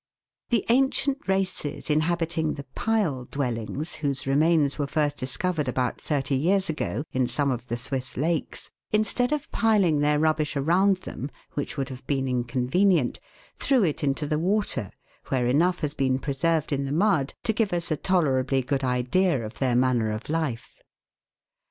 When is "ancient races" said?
0.69-1.87